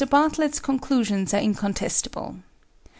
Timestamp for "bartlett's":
0.09-0.59